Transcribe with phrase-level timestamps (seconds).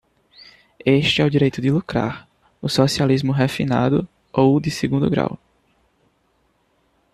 [0.83, 2.27] Este é o direito de lucrar,
[2.59, 5.37] o socialismo refinado ou de segundo grau.